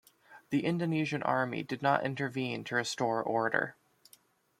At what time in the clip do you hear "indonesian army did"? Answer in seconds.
0.65-1.83